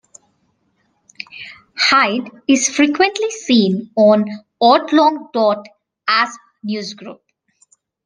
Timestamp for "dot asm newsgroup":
5.31-7.19